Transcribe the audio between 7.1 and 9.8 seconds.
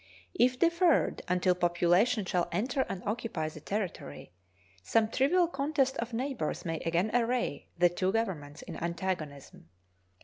array the two Governments in antagonism.